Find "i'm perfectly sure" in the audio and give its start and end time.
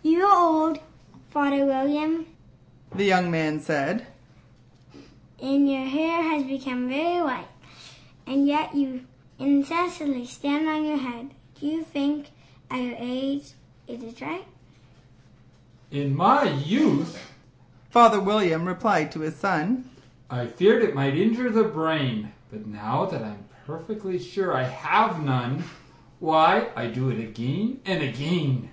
23.24-24.56